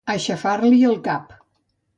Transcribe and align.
Aixafar-li 0.11 0.81
el 0.93 0.97
cap. 1.09 1.39